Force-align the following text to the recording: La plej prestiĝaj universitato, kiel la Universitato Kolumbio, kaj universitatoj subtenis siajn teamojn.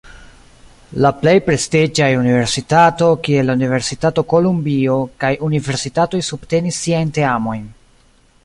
La 1.05 1.11
plej 1.17 1.33
prestiĝaj 1.49 2.07
universitato, 2.21 3.11
kiel 3.27 3.49
la 3.51 3.57
Universitato 3.59 4.25
Kolumbio, 4.33 4.97
kaj 5.25 5.33
universitatoj 5.51 6.27
subtenis 6.33 6.85
siajn 6.87 7.15
teamojn. 7.21 7.67